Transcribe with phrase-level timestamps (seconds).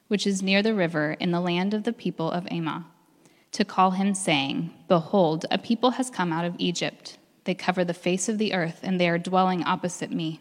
[0.09, 2.85] which is near the river in the land of the people of Amaw,
[3.51, 7.95] to call him, saying, Behold, a people has come out of Egypt they cover the
[7.95, 10.40] face of the earth, and they are dwelling opposite me.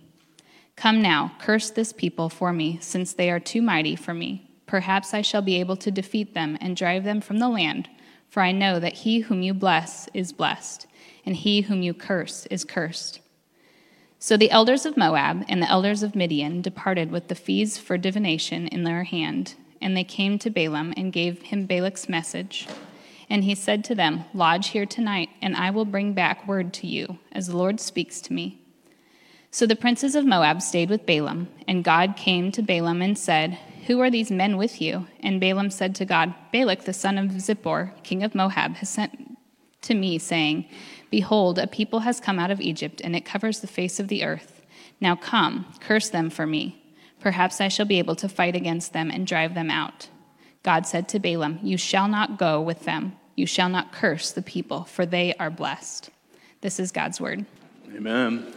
[0.75, 4.49] Come now, curse this people for me, since they are too mighty for me.
[4.65, 7.89] Perhaps I shall be able to defeat them and drive them from the land,
[8.29, 10.87] for I know that he whom you bless is blessed,
[11.25, 13.19] and he whom you curse is cursed.
[14.17, 17.97] So the elders of Moab and the elders of Midian departed with the fees for
[17.97, 22.67] divination in their hand, and they came to Balaam and gave him Balak's message.
[23.31, 26.85] And he said to them, Lodge here tonight, and I will bring back word to
[26.85, 28.61] you, as the Lord speaks to me.
[29.51, 33.57] So the princes of Moab stayed with Balaam, and God came to Balaam and said,
[33.87, 35.07] Who are these men with you?
[35.21, 39.37] And Balaam said to God, Balak the son of Zippor, king of Moab, has sent
[39.83, 40.65] to me, saying,
[41.09, 44.25] Behold, a people has come out of Egypt, and it covers the face of the
[44.25, 44.61] earth.
[44.99, 46.83] Now come, curse them for me.
[47.21, 50.09] Perhaps I shall be able to fight against them and drive them out.
[50.63, 54.41] God said to Balaam, You shall not go with them you shall not curse the
[54.43, 56.11] people, for they are blessed.
[56.61, 57.43] This is God's word.
[57.91, 58.53] Amen.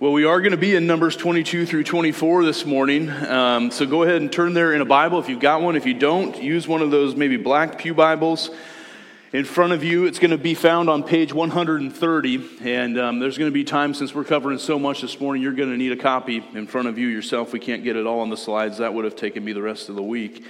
[0.00, 3.08] Well, we are going to be in Numbers 22 through 24 this morning.
[3.08, 5.76] Um, so go ahead and turn there in a Bible if you've got one.
[5.76, 8.50] If you don't, use one of those maybe black Pew Bibles
[9.32, 10.06] in front of you.
[10.06, 12.48] It's going to be found on page 130.
[12.62, 15.52] And um, there's going to be time, since we're covering so much this morning, you're
[15.52, 17.52] going to need a copy in front of you yourself.
[17.52, 18.78] We can't get it all on the slides.
[18.78, 20.44] That would have taken me the rest of the week.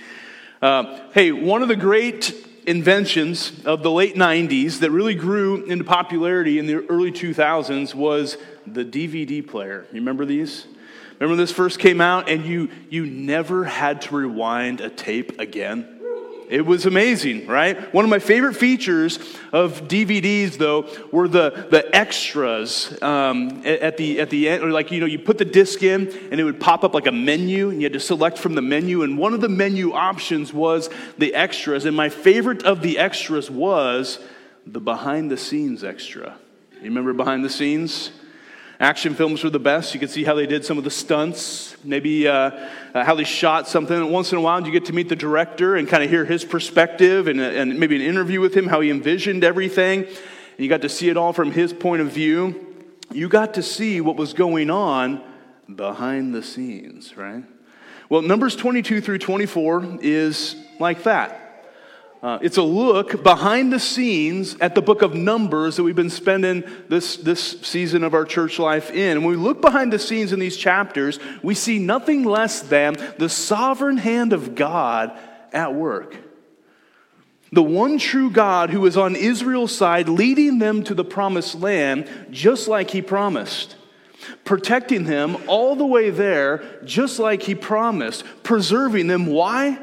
[0.62, 2.32] Uh, hey, one of the great
[2.66, 8.36] inventions of the late 90s that really grew into popularity in the early 2000s was
[8.66, 9.86] the DVD player.
[9.92, 10.66] You remember these?
[11.18, 15.95] Remember this first came out and you, you never had to rewind a tape again?
[16.48, 17.92] It was amazing, right?
[17.92, 19.18] One of my favorite features
[19.52, 24.62] of DVDs, though, were the, the extras um, at, the, at the end.
[24.62, 27.06] Or like, you know, you put the disc in and it would pop up like
[27.06, 29.02] a menu and you had to select from the menu.
[29.02, 31.84] And one of the menu options was the extras.
[31.84, 34.20] And my favorite of the extras was
[34.64, 36.36] the behind the scenes extra.
[36.74, 38.12] You remember behind the scenes?
[38.78, 39.94] Action films were the best.
[39.94, 42.50] You could see how they did some of the stunts, maybe uh,
[42.92, 43.96] uh, how they shot something.
[43.96, 46.26] And once in a while, you get to meet the director and kind of hear
[46.26, 50.04] his perspective and, and maybe an interview with him, how he envisioned everything.
[50.04, 50.14] And
[50.58, 52.76] you got to see it all from his point of view.
[53.10, 55.22] You got to see what was going on
[55.74, 57.44] behind the scenes, right?
[58.10, 61.45] Well, Numbers 22 through 24 is like that.
[62.26, 66.10] Uh, it's a look behind the scenes at the book of Numbers that we've been
[66.10, 69.22] spending this, this season of our church life in.
[69.22, 73.28] When we look behind the scenes in these chapters, we see nothing less than the
[73.28, 75.16] sovereign hand of God
[75.52, 76.16] at work.
[77.52, 82.10] The one true God who is on Israel's side, leading them to the promised land
[82.32, 83.76] just like he promised
[84.44, 89.26] protecting them all the way there, just like he promised, preserving them.
[89.26, 89.78] Why?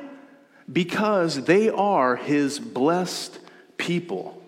[0.71, 3.39] Because they are his blessed
[3.77, 4.41] people.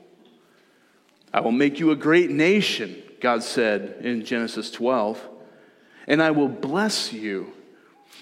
[1.33, 5.21] I will make you a great nation, God said in Genesis 12,
[6.07, 7.51] and I will bless you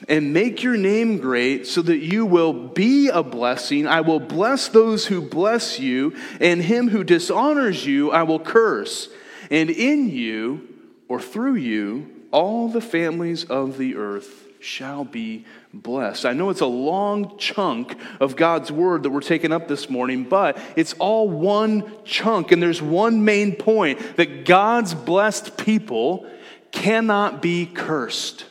[0.10, 3.88] and make your name great so that you will be a blessing.
[3.88, 9.10] I will bless those who bless you, and him who dishonors you I will curse.
[9.52, 10.68] And in you,
[11.08, 16.26] or through you, all the families of the earth shall be blessed.
[16.26, 20.24] I know it's a long chunk of God's word that we're taking up this morning,
[20.24, 26.26] but it's all one chunk, and there's one main point that God's blessed people
[26.72, 28.46] cannot be cursed.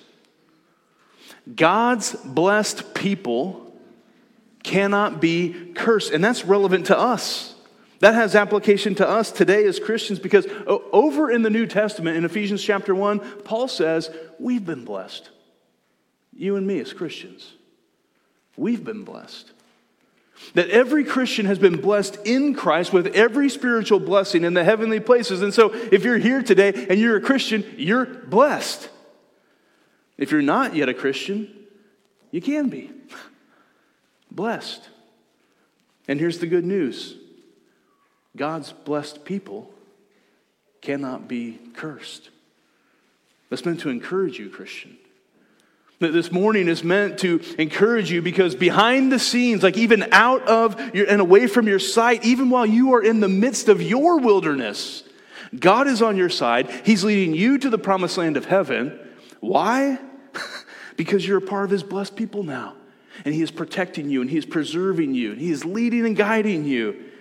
[1.56, 3.74] God's blessed people
[4.62, 7.54] cannot be cursed, and that's relevant to us.
[8.00, 12.24] That has application to us today as Christians because over in the New Testament, in
[12.24, 15.30] Ephesians chapter 1, Paul says, We've been blessed.
[16.34, 17.52] You and me as Christians.
[18.56, 19.50] We've been blessed.
[20.54, 24.98] That every Christian has been blessed in Christ with every spiritual blessing in the heavenly
[24.98, 25.42] places.
[25.42, 28.88] And so, if you're here today and you're a Christian, you're blessed.
[30.18, 31.48] If you're not yet a Christian,
[32.30, 32.90] you can be.
[34.30, 34.88] Blessed.
[36.08, 37.16] And here's the good news
[38.36, 39.72] God's blessed people
[40.80, 42.30] cannot be cursed.
[43.48, 44.96] That's meant to encourage you, Christian.
[46.02, 50.42] That this morning is meant to encourage you because behind the scenes, like even out
[50.48, 53.80] of your, and away from your sight, even while you are in the midst of
[53.80, 55.04] your wilderness,
[55.56, 56.68] God is on your side.
[56.84, 58.98] He's leading you to the promised land of heaven.
[59.38, 60.00] Why?
[60.96, 62.74] because you're a part of His blessed people now.
[63.24, 66.16] And He is protecting you and He is preserving you and He is leading and
[66.16, 67.11] guiding you.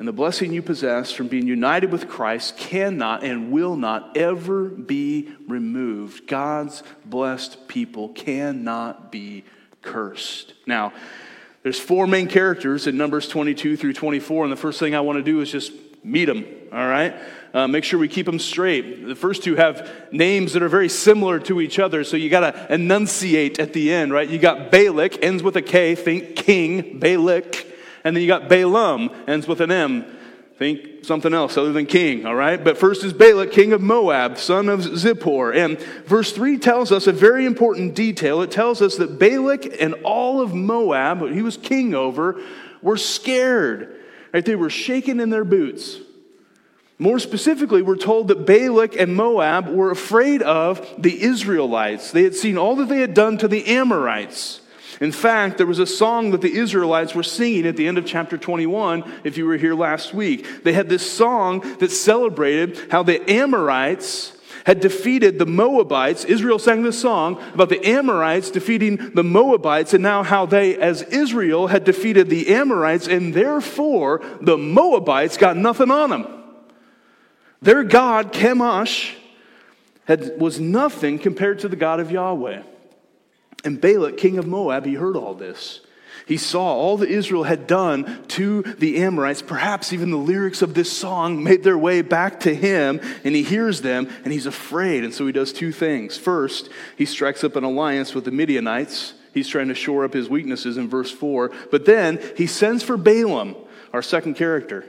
[0.00, 4.64] And the blessing you possess from being united with Christ cannot and will not ever
[4.64, 6.26] be removed.
[6.26, 9.44] God's blessed people cannot be
[9.82, 10.54] cursed.
[10.66, 10.94] Now,
[11.62, 15.18] there's four main characters in Numbers 22 through 24, and the first thing I want
[15.18, 15.70] to do is just
[16.02, 17.14] meet them, all right?
[17.52, 19.06] Uh, make sure we keep them straight.
[19.06, 22.54] The first two have names that are very similar to each other, so you got
[22.54, 24.30] to enunciate at the end, right?
[24.30, 27.66] You got Balak, ends with a K, think king, Balak.
[28.04, 30.04] And then you got Balaam, ends with an M.
[30.58, 32.62] Think something else other than king, all right?
[32.62, 35.56] But first is Balak, king of Moab, son of Zippor.
[35.56, 38.42] And verse 3 tells us a very important detail.
[38.42, 42.38] It tells us that Balak and all of Moab, he was king over,
[42.82, 44.00] were scared.
[44.34, 44.44] Right?
[44.44, 45.98] They were shaken in their boots.
[46.98, 52.12] More specifically, we're told that Balak and Moab were afraid of the Israelites.
[52.12, 54.59] They had seen all that they had done to the Amorites.
[55.00, 58.04] In fact, there was a song that the Israelites were singing at the end of
[58.04, 60.62] chapter 21, if you were here last week.
[60.62, 64.36] They had this song that celebrated how the Amorites
[64.66, 66.26] had defeated the Moabites.
[66.26, 71.00] Israel sang this song about the Amorites defeating the Moabites, and now how they, as
[71.02, 76.26] Israel, had defeated the Amorites, and therefore the Moabites got nothing on them.
[77.62, 79.14] Their God, Chemosh,
[80.04, 82.62] had, was nothing compared to the God of Yahweh.
[83.64, 85.80] And Balak, king of Moab, he heard all this.
[86.26, 89.42] He saw all that Israel had done to the Amorites.
[89.42, 93.42] Perhaps even the lyrics of this song made their way back to him, and he
[93.42, 95.02] hears them, and he's afraid.
[95.02, 96.16] And so he does two things.
[96.16, 99.14] First, he strikes up an alliance with the Midianites.
[99.34, 101.50] He's trying to shore up his weaknesses in verse 4.
[101.70, 103.56] But then he sends for Balaam,
[103.92, 104.84] our second character.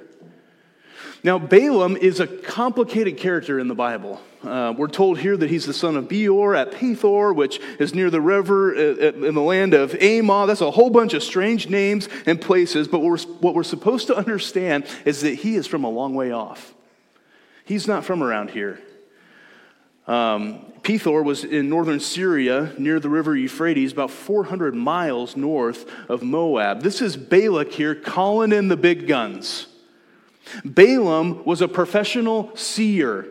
[1.23, 4.21] Now, Balaam is a complicated character in the Bible.
[4.43, 8.09] Uh, we're told here that he's the son of Beor at Pethor, which is near
[8.09, 10.47] the river uh, uh, in the land of Ammon.
[10.47, 14.07] That's a whole bunch of strange names and places, but what we're, what we're supposed
[14.07, 16.73] to understand is that he is from a long way off.
[17.65, 18.79] He's not from around here.
[20.07, 26.23] Um, Pethor was in northern Syria near the river Euphrates, about 400 miles north of
[26.23, 26.81] Moab.
[26.81, 29.67] This is Balak here calling in the big guns.
[30.65, 33.27] Balaam was a professional seer,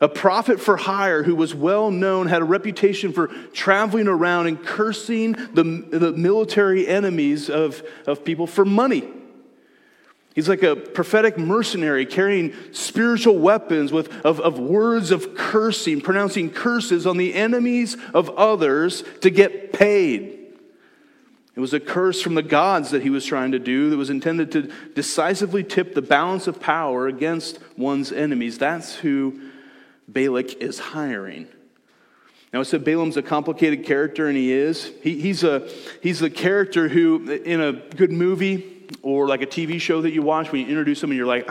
[0.00, 4.62] a prophet for hire who was well known, had a reputation for traveling around and
[4.62, 9.08] cursing the, the military enemies of, of people for money.
[10.34, 16.50] He's like a prophetic mercenary carrying spiritual weapons with, of, of words of cursing, pronouncing
[16.50, 20.36] curses on the enemies of others to get paid.
[21.54, 24.10] It was a curse from the gods that he was trying to do that was
[24.10, 28.58] intended to decisively tip the balance of power against one's enemies.
[28.58, 29.40] That's who
[30.08, 31.48] Balak is hiring.
[32.52, 34.92] Now, I said Balaam's a complicated character, and he is.
[35.02, 35.68] He, he's, a,
[36.02, 40.22] he's the character who, in a good movie or like a TV show that you
[40.22, 41.48] watch, when you introduce him and you're like,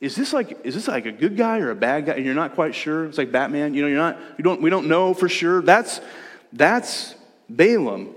[0.00, 2.34] is this like is this like a good guy or a bad guy and you're
[2.34, 5.14] not quite sure it's like batman you know you're not you don't we don't know
[5.14, 6.02] for sure that's
[6.52, 7.14] that's
[7.48, 8.14] balaam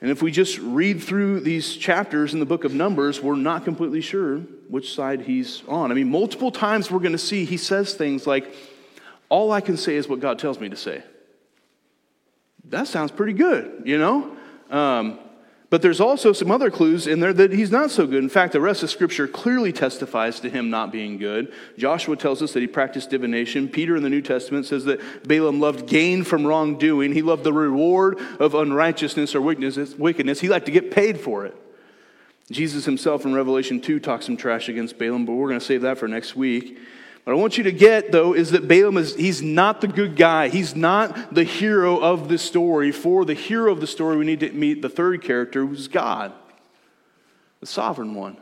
[0.00, 3.64] and if we just read through these chapters in the book of Numbers, we're not
[3.64, 5.90] completely sure which side he's on.
[5.90, 8.54] I mean, multiple times we're going to see he says things like,
[9.28, 11.02] All I can say is what God tells me to say.
[12.64, 14.36] That sounds pretty good, you know?
[14.70, 15.18] Um,
[15.70, 18.22] but there's also some other clues in there that he's not so good.
[18.22, 21.52] In fact, the rest of Scripture clearly testifies to him not being good.
[21.76, 23.68] Joshua tells us that he practiced divination.
[23.68, 27.12] Peter in the New Testament says that Balaam loved gain from wrongdoing.
[27.12, 30.40] He loved the reward of unrighteousness or wickedness.
[30.40, 31.54] He liked to get paid for it.
[32.50, 35.82] Jesus himself in Revelation 2 talks some trash against Balaam, but we're going to save
[35.82, 36.78] that for next week.
[37.28, 40.16] What I want you to get, though, is that Balaam is, he's not the good
[40.16, 40.48] guy.
[40.48, 42.90] He's not the hero of the story.
[42.90, 46.32] For the hero of the story, we need to meet the third character, who's God,
[47.60, 48.38] the sovereign one.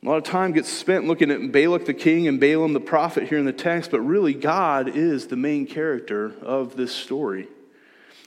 [0.00, 3.24] A lot of time gets spent looking at Balak the king and Balaam the prophet
[3.24, 7.48] here in the text, but really, God is the main character of this story.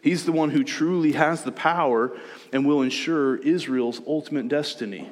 [0.03, 2.11] He's the one who truly has the power
[2.51, 5.09] and will ensure Israel's ultimate destiny.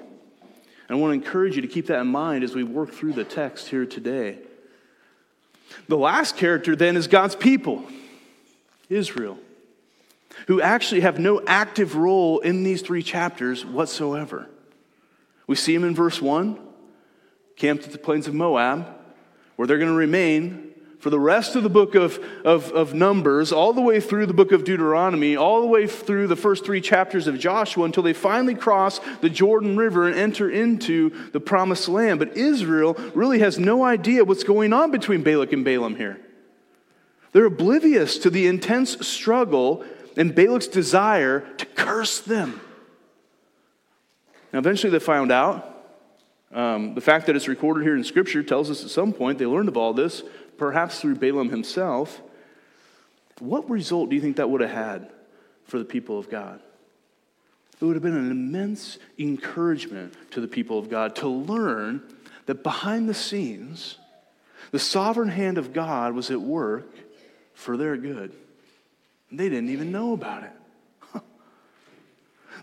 [0.88, 3.14] And I want to encourage you to keep that in mind as we work through
[3.14, 4.40] the text here today.
[5.88, 7.86] The last character then is God's people.
[8.90, 9.38] Israel,
[10.48, 14.48] who actually have no active role in these three chapters whatsoever.
[15.46, 16.60] We see them in verse 1,
[17.56, 18.88] camped at the plains of Moab,
[19.56, 20.67] where they're going to remain
[21.00, 24.34] for the rest of the book of, of, of, Numbers, all the way through the
[24.34, 28.14] book of Deuteronomy, all the way through the first three chapters of Joshua until they
[28.14, 32.18] finally cross the Jordan River and enter into the promised land.
[32.20, 36.20] But Israel really has no idea what's going on between Balak and Balaam here.
[37.32, 39.86] They're oblivious to the intense struggle
[40.16, 42.60] and Balak's desire to curse them.
[44.52, 45.76] Now, eventually they found out.
[46.52, 49.46] Um, the fact that it's recorded here in Scripture tells us at some point they
[49.46, 50.24] learned of all this
[50.58, 52.22] perhaps through Balaam himself,
[53.40, 55.10] what result do you think that would have had
[55.66, 56.62] for the people of God?
[57.80, 62.02] It would have been an immense encouragement to the people of God to learn
[62.48, 63.98] that behind the scenes,
[64.72, 66.92] the sovereign hand of God was at work
[67.54, 68.34] for their good.
[69.32, 70.52] They didn't even know about it.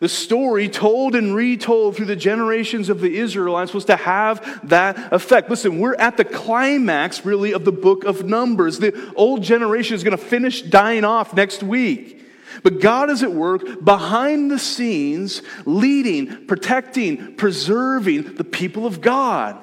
[0.00, 5.12] The story told and retold through the generations of the Israelites was to have that
[5.12, 5.48] effect.
[5.48, 8.78] Listen, we're at the climax, really, of the book of Numbers.
[8.78, 12.22] The old generation is going to finish dying off next week.
[12.62, 19.62] But God is at work behind the scenes, leading, protecting, preserving the people of God.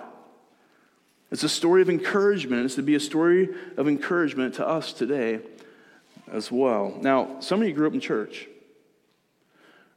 [1.31, 2.65] It's a story of encouragement.
[2.65, 5.39] It's to be a story of encouragement to us today
[6.31, 6.97] as well.
[7.01, 8.47] Now, some of you grew up in church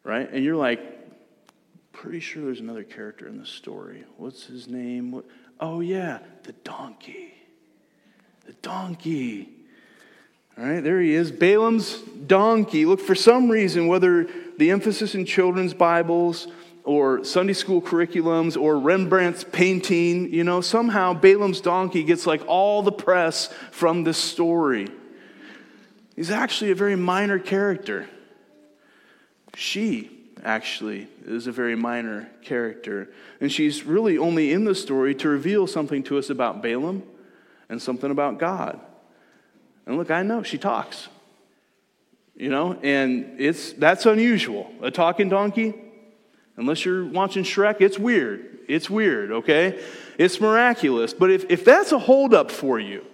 [0.04, 0.30] right?
[0.30, 0.80] And you're like,
[1.92, 4.04] pretty sure there's another character in the story.
[4.18, 5.11] What's his name?
[5.11, 5.25] What?
[5.58, 7.32] Oh, yeah, the donkey.
[8.46, 9.49] The donkey.
[10.56, 11.32] All right, there he is.
[11.32, 12.84] Balaam's donkey.
[12.84, 16.46] Look, for some reason, whether the emphasis in children's Bibles
[16.84, 22.82] or Sunday school curriculums or Rembrandt's painting, you know, somehow Balaam's donkey gets like all
[22.82, 24.88] the press from this story.
[26.14, 28.08] He's actually a very minor character.
[29.54, 30.11] She
[30.44, 33.08] actually is a very minor character.
[33.40, 37.02] And she's really only in the story to reveal something to us about Balaam
[37.68, 38.78] and something about God.
[39.87, 41.08] And look, I know she talks.
[42.37, 44.73] You know, and it's that's unusual.
[44.82, 45.73] A talking donkey,
[46.56, 48.58] unless you're watching Shrek, it's weird.
[48.66, 49.80] It's weird, okay?
[50.18, 51.14] It's miraculous.
[51.14, 53.04] But if, if that's a holdup for you,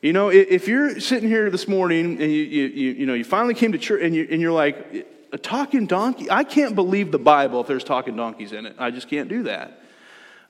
[0.00, 3.52] you know, if you're sitting here this morning and you, you, you, know, you finally
[3.52, 6.30] came to church and, you, and you're like, a talking donkey?
[6.30, 8.76] I can't believe the Bible if there's talking donkeys in it.
[8.78, 9.82] I just can't do that.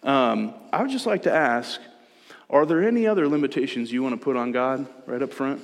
[0.03, 1.81] Um, I would just like to ask
[2.49, 5.63] are there any other limitations you want to put on God right up front?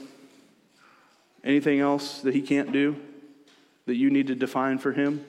[1.42, 2.96] Anything else that He can't do
[3.86, 5.24] that you need to define for Him?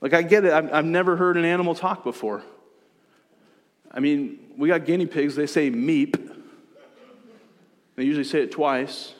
[0.00, 0.52] Like, I get it.
[0.52, 2.42] I've, I've never heard an animal talk before.
[3.90, 6.18] I mean, we got guinea pigs, they say meep.
[7.96, 9.12] They usually say it twice.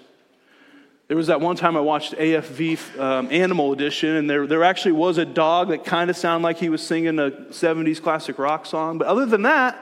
[1.12, 4.92] There was that one time I watched AFV um, Animal Edition, and there, there actually
[4.92, 8.64] was a dog that kind of sounded like he was singing a 70s classic rock
[8.64, 8.96] song.
[8.96, 9.78] But other than that,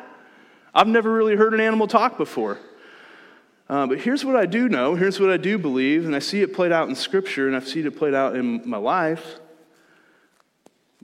[0.74, 2.58] I've never really heard an animal talk before.
[3.68, 6.42] Uh, but here's what I do know, here's what I do believe, and I see
[6.42, 9.38] it played out in Scripture, and I've seen it played out in my life.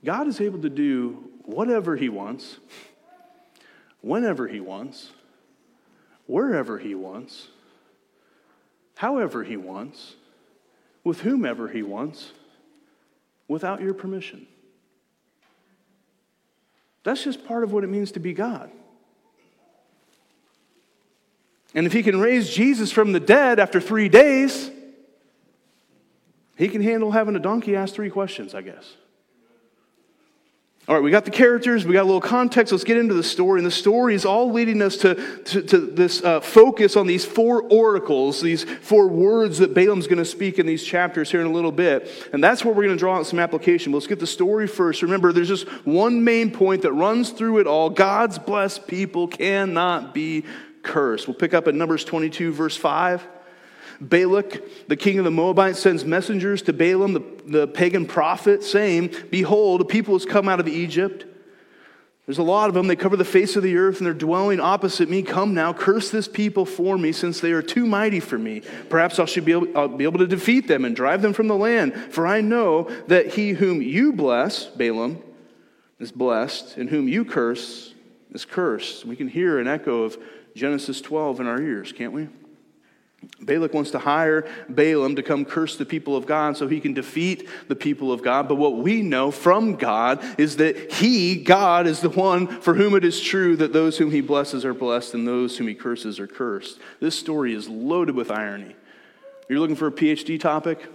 [0.05, 2.57] God is able to do whatever He wants,
[4.01, 5.11] whenever He wants,
[6.27, 7.47] wherever He wants
[8.97, 10.15] however he wants,
[11.05, 12.33] with whomever he wants,
[13.47, 14.47] without your permission.
[17.05, 18.71] That's just part of what it means to be God.
[21.75, 24.71] And if he can raise Jesus from the dead after three days,
[26.57, 28.95] he can handle having a donkey ask three questions, I guess.
[30.89, 32.71] All right, we got the characters, we got a little context.
[32.71, 33.59] Let's get into the story.
[33.59, 37.25] And the story is all leading us to, to, to this uh, focus on these
[37.25, 41.49] four oracles, these four words that Balaam's going to speak in these chapters here in
[41.49, 42.09] a little bit.
[42.33, 43.91] And that's where we're going to draw out some application.
[43.91, 45.03] But let's get the story first.
[45.03, 50.15] Remember, there's just one main point that runs through it all God's blessed people cannot
[50.15, 50.45] be
[50.85, 51.27] cursed.
[51.27, 53.27] We'll pick up at Numbers 22, verse 5.
[54.01, 59.15] Balak, the king of the Moabites, sends messengers to Balaam, the, the pagan prophet, saying,
[59.31, 61.25] Behold, a people has come out of Egypt.
[62.27, 62.89] There's a lot of them.
[62.89, 65.23] They cover the face of the earth and they're dwelling opposite me.
[65.23, 68.63] Come now, curse this people for me, since they are too mighty for me.
[68.89, 71.47] Perhaps I should be able, I'll be able to defeat them and drive them from
[71.47, 71.95] the land.
[72.11, 75.23] For I know that he whom you bless, Balaam,
[76.01, 77.95] is blessed, and whom you curse
[78.33, 79.05] is cursed.
[79.05, 80.19] We can hear an echo of
[80.55, 82.29] Genesis 12 in our ears, can't we?
[83.41, 86.95] Balak wants to hire Balaam to come curse the people of God so he can
[86.95, 88.49] defeat the people of God.
[88.49, 92.95] But what we know from God is that he, God, is the one for whom
[92.95, 96.19] it is true that those whom he blesses are blessed and those whom he curses
[96.19, 96.79] are cursed.
[97.01, 98.75] This story is loaded with irony.
[99.49, 100.87] You're looking for a PhD topic?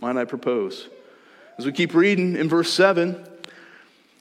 [0.00, 0.88] Might I propose?
[1.56, 3.26] As we keep reading in verse 7,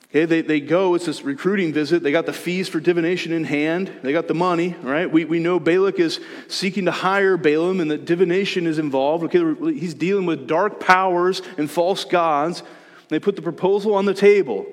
[0.09, 2.03] okay, they, they go, it's this recruiting visit.
[2.03, 5.11] They got the fees for divination in hand, they got the money, right?
[5.11, 9.23] We, we know Balak is seeking to hire Balaam and that divination is involved.
[9.25, 12.63] Okay, he's dealing with dark powers and false gods.
[13.09, 14.65] They put the proposal on the table.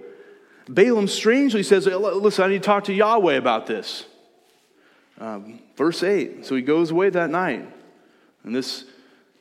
[0.68, 4.04] Balaam strangely says, Listen, I need to talk to Yahweh about this.
[5.18, 6.44] Um, verse 8.
[6.44, 7.66] So he goes away that night.
[8.44, 8.84] And this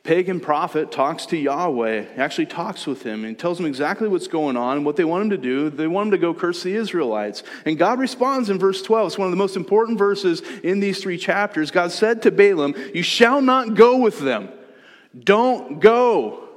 [0.06, 4.56] pagan prophet talks to Yahweh, actually talks with him, and tells him exactly what's going
[4.56, 5.68] on and what they want him to do.
[5.68, 7.42] They want him to go curse the Israelites.
[7.64, 9.08] And God responds in verse 12.
[9.08, 11.72] It's one of the most important verses in these three chapters.
[11.72, 14.48] God said to Balaam, You shall not go with them.
[15.18, 16.48] Don't go.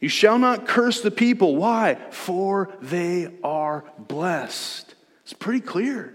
[0.00, 1.56] You shall not curse the people.
[1.56, 1.96] Why?
[2.10, 4.94] For they are blessed.
[5.24, 6.14] It's pretty clear.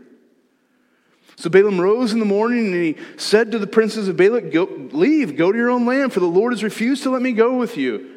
[1.44, 4.64] So Balaam rose in the morning and he said to the princes of Balak, go,
[4.94, 7.58] Leave, go to your own land, for the Lord has refused to let me go
[7.58, 8.16] with you.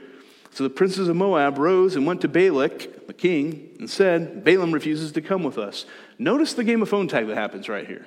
[0.52, 4.70] So the princes of Moab rose and went to Balak, the king, and said, Balaam
[4.70, 5.86] refuses to come with us.
[6.20, 8.06] Notice the game of phone tag that happens right here.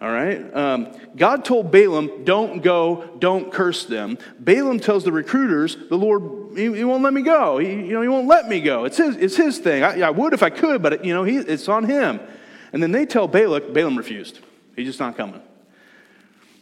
[0.00, 0.54] All right?
[0.54, 4.18] Um, God told Balaam, don't go, don't curse them.
[4.38, 7.58] Balaam tells the recruiters, the Lord, he, he won't let me go.
[7.58, 8.84] He, you know, he won't let me go.
[8.84, 9.82] It's his, it's his thing.
[9.82, 12.20] I, I would if I could, but, you know, he, it's on him.
[12.72, 14.40] And then they tell Balak, Balaam refused.
[14.74, 15.42] He's just not coming.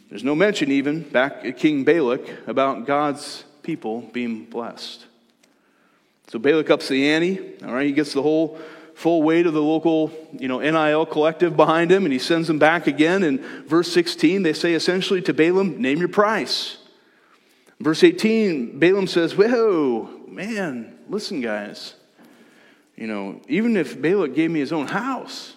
[0.09, 5.05] There's no mention even back at King Balak about God's people being blessed.
[6.27, 7.63] So Balak ups the ante.
[7.63, 8.59] All right, he gets the whole
[8.93, 12.59] full weight of the local, you know, NIL collective behind him, and he sends them
[12.59, 13.23] back again.
[13.23, 16.77] In verse 16, they say essentially to Balaam, name your price.
[17.79, 21.95] Verse 18, Balaam says, Whoa, man, listen, guys.
[22.95, 25.55] You know, even if Balak gave me his own house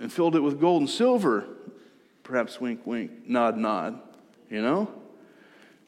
[0.00, 1.46] and filled it with gold and silver,
[2.24, 4.00] perhaps wink, wink, nod, nod,
[4.48, 4.90] you know?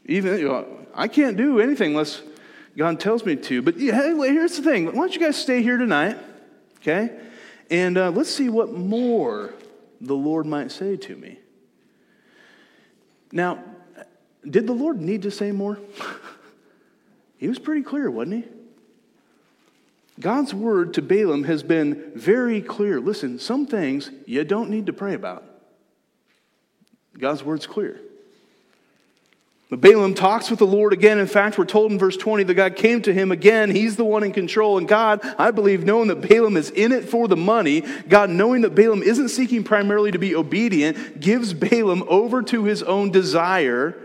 [0.05, 2.23] Even, you know, I can't do anything unless
[2.77, 3.63] God tells me to.
[3.63, 4.87] But yeah, here's the thing.
[4.87, 6.19] Why don't you guys stay here tonight,
[6.79, 7.19] okay?
[7.71, 9.55] And uh, let's see what more
[10.01, 11.39] the Lord might say to me.
[13.31, 13.65] Now,
[14.49, 15.79] did the Lord need to say more?
[17.39, 18.51] he was pretty clear, wasn't he?
[20.23, 23.01] God's word to Balaam has been very clear.
[23.01, 25.45] Listen, some things you don't need to pray about.
[27.19, 28.01] God's word's clear.
[29.69, 31.19] But Balaam talks with the Lord again.
[31.19, 33.71] In fact, we're told in verse 20 that God came to him again.
[33.71, 34.79] He's the one in control.
[34.79, 38.63] And God, I believe, knowing that Balaam is in it for the money, God, knowing
[38.63, 43.97] that Balaam isn't seeking primarily to be obedient, gives Balaam over to his own desire.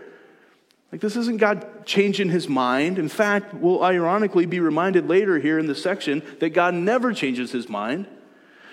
[0.92, 2.98] Like, this isn't God changing his mind.
[2.98, 7.52] In fact, we'll ironically be reminded later here in the section that God never changes
[7.52, 8.08] his mind.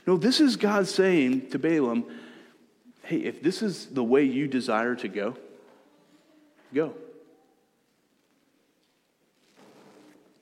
[0.07, 2.05] No, this is God saying to Balaam,
[3.03, 5.37] hey, if this is the way you desire to go,
[6.75, 6.93] Go.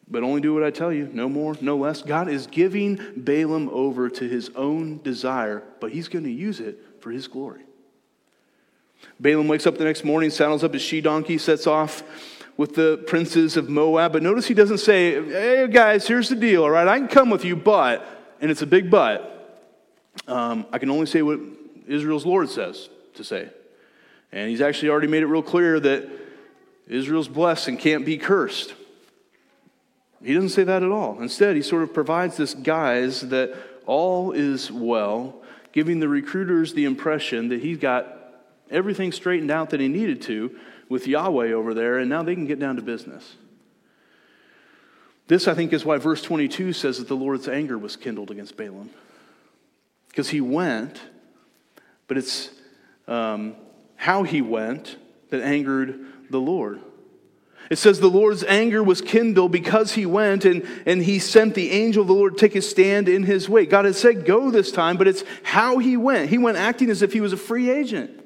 [0.08, 2.02] But only do what I tell you, no more, no less.
[2.02, 6.78] God is giving Balaam over to his own desire, but he's going to use it
[7.00, 7.62] for his glory.
[9.20, 12.02] Balaam wakes up the next morning, saddles up his she donkey, sets off
[12.56, 14.12] with the princes of Moab.
[14.12, 16.86] But notice he doesn't say, hey, guys, here's the deal, all right?
[16.86, 18.06] I can come with you, but,
[18.40, 19.28] and it's a big but,
[20.26, 21.40] um, I can only say what
[21.86, 23.48] Israel's Lord says to say.
[24.32, 26.08] And he's actually already made it real clear that
[26.88, 28.74] Israel's blessed and can't be cursed.
[30.22, 31.20] He doesn't say that at all.
[31.20, 36.84] Instead, he sort of provides this guise that all is well, giving the recruiters the
[36.84, 38.21] impression that he's got
[38.72, 40.56] everything straightened out that he needed to
[40.88, 43.36] with Yahweh over there, and now they can get down to business.
[45.28, 48.56] This, I think, is why verse 22 says that the Lord's anger was kindled against
[48.56, 48.90] Balaam.
[50.08, 51.00] Because he went,
[52.06, 52.50] but it's
[53.08, 53.56] um,
[53.96, 54.96] how he went
[55.30, 56.80] that angered the Lord.
[57.70, 61.70] It says the Lord's anger was kindled because he went and, and he sent the
[61.70, 63.64] angel of the Lord to take his stand in his way.
[63.64, 66.28] God had said go this time, but it's how he went.
[66.28, 68.21] He went acting as if he was a free agent,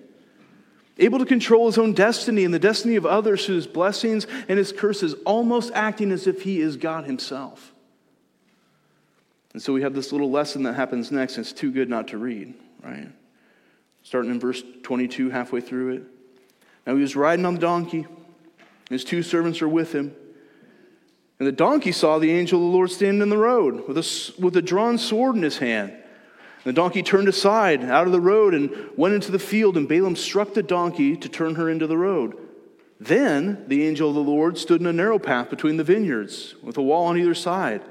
[0.98, 4.58] able to control his own destiny and the destiny of others through his blessings and
[4.58, 7.72] his curses, almost acting as if he is God himself.
[9.52, 12.08] And so we have this little lesson that happens next, and it's too good not
[12.08, 13.08] to read, right?
[14.06, 16.02] starting in verse 22, halfway through it.
[16.86, 18.06] Now he was riding on the donkey.
[18.88, 20.14] His two servants are with him.
[21.40, 24.34] And the donkey saw the angel of the Lord standing in the road with a,
[24.40, 25.92] with a drawn sword in his hand.
[26.66, 30.16] The donkey turned aside out of the road and went into the field, and Balaam
[30.16, 32.36] struck the donkey to turn her into the road.
[32.98, 36.76] Then the angel of the Lord stood in a narrow path between the vineyards, with
[36.76, 37.82] a wall on either side.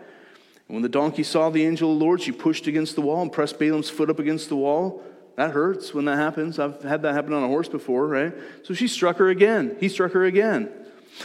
[0.67, 3.21] And when the donkey saw the angel of the Lord, she pushed against the wall
[3.21, 5.01] and pressed Balaam's foot up against the wall
[5.35, 6.59] That hurts when that happens.
[6.59, 8.33] I've had that happen on a horse before, right?
[8.63, 9.75] So she struck her again.
[9.79, 10.69] He struck her again.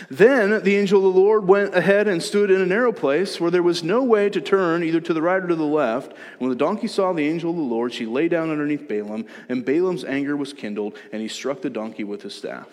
[0.09, 3.51] Then the angel of the Lord went ahead and stood in a narrow place where
[3.51, 6.13] there was no way to turn either to the right or to the left.
[6.39, 9.65] When the donkey saw the angel of the Lord, she lay down underneath Balaam, and
[9.65, 12.69] Balaam's anger was kindled, and he struck the donkey with his staff.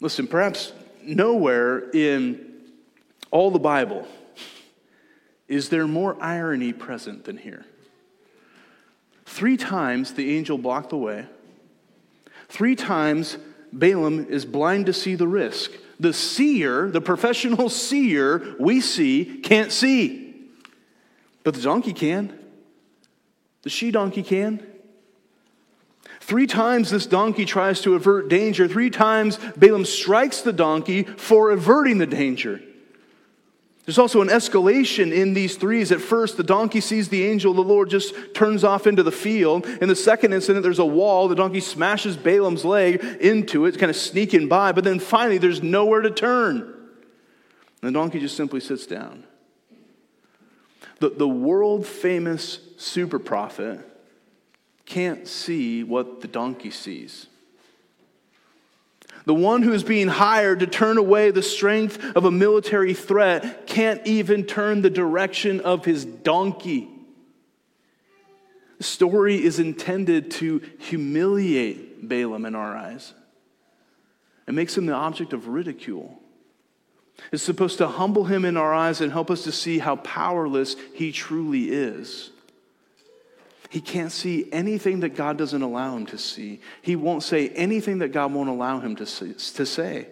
[0.00, 2.54] Listen, perhaps nowhere in
[3.30, 4.06] all the Bible
[5.48, 7.64] is there more irony present than here.
[9.24, 11.26] Three times the angel blocked the way.
[12.48, 13.38] Three times
[13.72, 15.72] Balaam is blind to see the risk.
[16.00, 20.48] The seer, the professional seer we see, can't see.
[21.44, 22.38] But the donkey can.
[23.62, 24.64] The she donkey can.
[26.20, 28.68] Three times this donkey tries to avert danger.
[28.68, 32.60] Three times Balaam strikes the donkey for averting the danger.
[33.88, 35.90] There's also an escalation in these threes.
[35.92, 39.64] At first, the donkey sees the angel the Lord just turns off into the field.
[39.64, 41.26] In the second incident, there's a wall.
[41.26, 44.72] The donkey smashes Balaam's leg into it, kind of sneaking by.
[44.72, 46.58] But then finally, there's nowhere to turn.
[47.80, 49.24] And the donkey just simply sits down.
[51.00, 53.80] The, the world famous super prophet
[54.84, 57.28] can't see what the donkey sees.
[59.28, 63.66] The one who is being hired to turn away the strength of a military threat
[63.66, 66.88] can't even turn the direction of his donkey.
[68.78, 73.12] The story is intended to humiliate Balaam in our eyes.
[74.46, 76.18] It makes him the object of ridicule.
[77.30, 80.74] It's supposed to humble him in our eyes and help us to see how powerless
[80.94, 82.30] he truly is.
[83.68, 86.60] He can't see anything that God doesn't allow him to see.
[86.80, 90.08] He won't say anything that God won't allow him to, to say.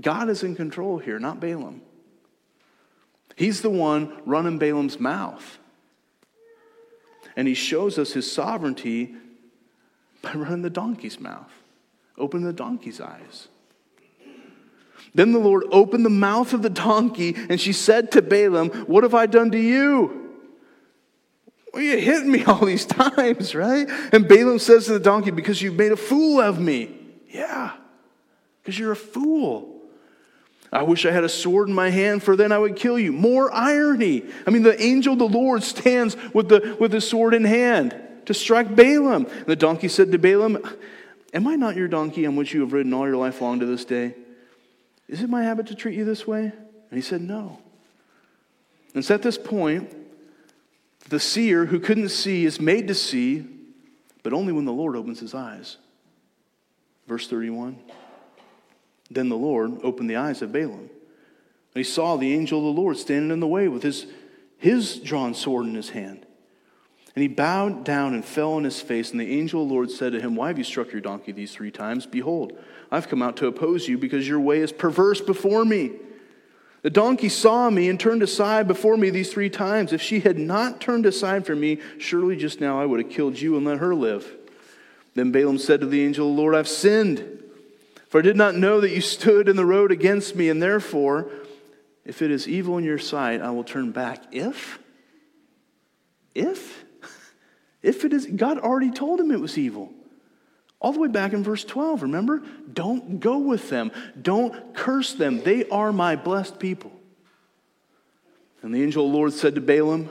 [0.00, 1.82] God is in control here, not Balaam.
[3.36, 5.58] He's the one running Balaam's mouth.
[7.36, 9.14] And he shows us his sovereignty
[10.20, 11.52] by running the donkey's mouth,
[12.18, 13.48] opening the donkey's eyes.
[15.14, 19.02] Then the Lord opened the mouth of the donkey, and she said to Balaam, What
[19.02, 20.21] have I done to you?
[21.72, 23.88] Well, you hit me all these times, right?
[24.12, 26.94] And Balaam says to the donkey, Because you've made a fool of me.
[27.28, 27.72] Yeah,
[28.62, 29.68] because you're a fool.
[30.70, 33.12] I wish I had a sword in my hand, for then I would kill you.
[33.12, 34.24] More irony.
[34.46, 37.94] I mean, the angel of the Lord stands with the, with the sword in hand
[38.24, 39.26] to strike Balaam.
[39.26, 40.58] And the donkey said to Balaam,
[41.34, 43.66] Am I not your donkey on which you have ridden all your life long to
[43.66, 44.14] this day?
[45.08, 46.44] Is it my habit to treat you this way?
[46.44, 46.52] And
[46.90, 47.58] he said, No.
[48.94, 49.94] And it's at this point
[51.12, 53.46] the seer who couldn't see is made to see,
[54.22, 55.76] but only when the Lord opens his eyes.
[57.06, 57.78] Verse 31.
[59.10, 60.80] Then the Lord opened the eyes of Balaam.
[60.80, 60.90] And
[61.74, 64.06] he saw the angel of the Lord standing in the way with his,
[64.56, 66.24] his drawn sword in his hand.
[67.14, 69.10] And he bowed down and fell on his face.
[69.10, 71.32] And the angel of the Lord said to him, Why have you struck your donkey
[71.32, 72.06] these three times?
[72.06, 72.58] Behold,
[72.90, 75.92] I've come out to oppose you because your way is perverse before me.
[76.82, 79.92] The donkey saw me and turned aside before me these three times.
[79.92, 83.40] If she had not turned aside from me, surely just now I would have killed
[83.40, 84.30] you and let her live.
[85.14, 87.40] Then Balaam said to the angel, Lord, I've sinned,
[88.08, 91.30] for I did not know that you stood in the road against me, and therefore,
[92.04, 94.24] if it is evil in your sight, I will turn back.
[94.32, 94.78] If?
[96.34, 96.84] If?
[97.82, 99.92] If it is, God already told him it was evil.
[100.82, 102.42] All the way back in verse 12, remember?
[102.72, 103.92] Don't go with them.
[104.20, 105.40] Don't curse them.
[105.40, 106.92] They are my blessed people.
[108.62, 110.08] And the angel of the Lord said to Balaam,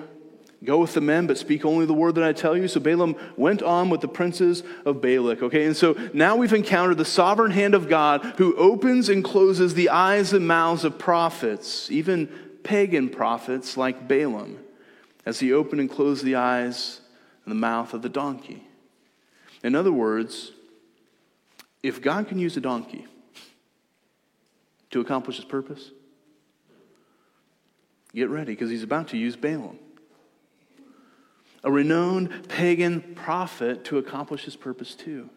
[0.63, 2.67] Go with the men, but speak only the word that I tell you.
[2.69, 5.41] So Balaam went on with the princes of Balak.
[5.41, 9.73] Okay, and so now we've encountered the sovereign hand of God who opens and closes
[9.73, 12.27] the eyes and mouths of prophets, even
[12.63, 14.59] pagan prophets like Balaam,
[15.25, 17.01] as he opened and closed the eyes
[17.43, 18.63] and the mouth of the donkey.
[19.63, 20.51] In other words,
[21.83, 23.07] if God can use a donkey
[24.91, 25.91] to accomplish his purpose,
[28.13, 29.79] get ready because he's about to use Balaam,
[31.63, 35.29] a renowned pagan prophet, to accomplish his purpose too.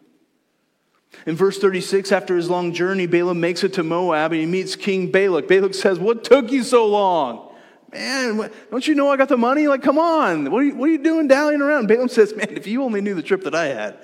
[1.25, 4.75] In verse 36, after his long journey, Balaam makes it to Moab and he meets
[4.75, 5.47] King Balak.
[5.47, 7.53] Balak says, What took you so long?
[7.91, 9.67] Man, don't you know I got the money?
[9.67, 10.51] Like, come on.
[10.51, 11.87] What are you, what are you doing dallying around?
[11.87, 13.97] Balaam says, Man, if you only knew the trip that I had,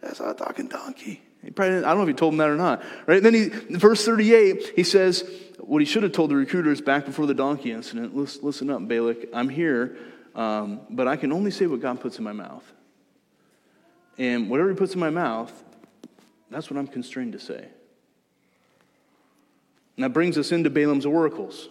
[0.00, 1.25] that's a talking donkey.
[1.46, 2.82] He probably I don't know if he told him that or not.
[3.06, 3.24] Right?
[3.24, 5.24] And then he, verse 38, he says,
[5.60, 8.86] what he should have told the recruiters back before the donkey incident listen, listen up,
[8.86, 9.96] Balak, I'm here,
[10.34, 12.64] um, but I can only say what God puts in my mouth.
[14.18, 15.52] And whatever he puts in my mouth,
[16.50, 17.68] that's what I'm constrained to say.
[19.96, 21.68] And that brings us into Balaam's oracles.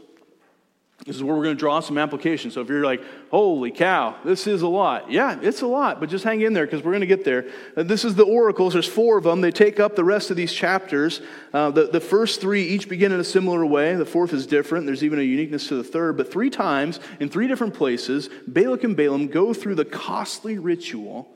[1.06, 2.50] This is where we're going to draw some application.
[2.50, 5.12] So if you're like, holy cow, this is a lot.
[5.12, 7.46] Yeah, it's a lot, but just hang in there because we're going to get there.
[7.78, 8.74] Uh, this is the oracles.
[8.74, 9.42] There's four of them.
[9.42, 11.22] They take up the rest of these chapters.
[11.54, 13.94] Uh, the, the first three each begin in a similar way.
[13.94, 14.88] The fourth is different.
[14.88, 16.18] There's even a uniqueness to the third.
[16.18, 21.30] But three times in three different places, Balak and Balaam go through the costly ritual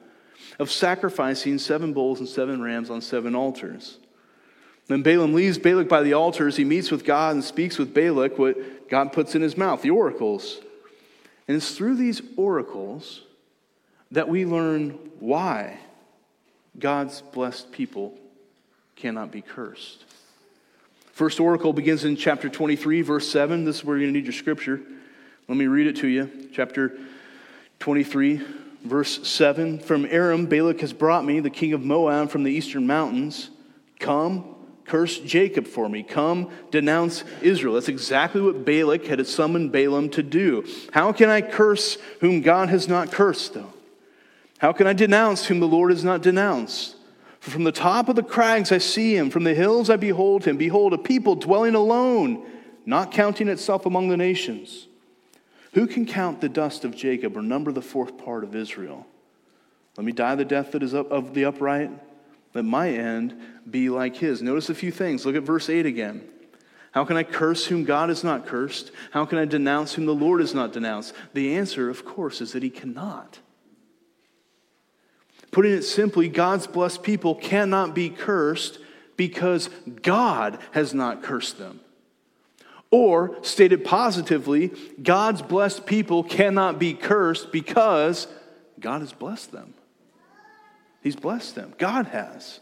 [0.57, 3.99] of sacrificing seven bulls and seven rams on seven altars.
[4.87, 6.55] Then Balaam leaves Balak by the altars.
[6.55, 8.57] He meets with God and speaks with Balak what
[8.89, 10.59] God puts in his mouth, the oracles.
[11.47, 13.21] And it's through these oracles
[14.11, 15.79] that we learn why
[16.77, 18.17] God's blessed people
[18.95, 20.05] cannot be cursed.
[21.13, 23.65] First oracle begins in chapter 23, verse 7.
[23.65, 24.81] This is where you're going to need your scripture.
[25.47, 26.29] Let me read it to you.
[26.53, 26.97] Chapter
[27.79, 28.41] 23,
[28.85, 29.79] verse 7.
[29.79, 33.49] From Aram, Balak has brought me, the king of Moab, from the eastern mountains.
[33.99, 34.55] Come,
[34.89, 36.01] Curse Jacob for me.
[36.01, 37.75] Come denounce Israel.
[37.75, 40.65] That's exactly what Balak had summoned Balaam to do.
[40.91, 43.71] How can I curse whom God has not cursed, though?
[44.57, 46.95] How can I denounce whom the Lord has not denounced?
[47.39, 50.45] For from the top of the crags I see him, from the hills I behold
[50.45, 50.57] him.
[50.57, 52.43] Behold, a people dwelling alone,
[52.83, 54.87] not counting itself among the nations.
[55.73, 59.05] Who can count the dust of Jacob or number the fourth part of Israel?
[59.97, 61.91] Let me die the death that is of the upright
[62.53, 64.41] let my end be like his.
[64.41, 65.25] Notice a few things.
[65.25, 66.27] Look at verse 8 again.
[66.91, 68.91] How can I curse whom God has not cursed?
[69.11, 71.13] How can I denounce whom the Lord has not denounced?
[71.33, 73.39] The answer, of course, is that he cannot.
[75.51, 78.79] Putting it simply, God's blessed people cannot be cursed
[79.17, 79.69] because
[80.01, 81.79] God has not cursed them.
[82.91, 88.27] Or, stated positively, God's blessed people cannot be cursed because
[88.79, 89.75] God has blessed them.
[91.01, 91.73] He's blessed them.
[91.77, 92.59] God has.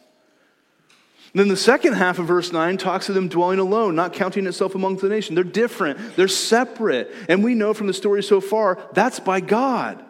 [1.33, 4.47] And then the second half of verse 9 talks of them dwelling alone, not counting
[4.47, 5.35] itself among the nation.
[5.35, 7.13] They're different, they're separate.
[7.27, 10.03] And we know from the story so far that's by God.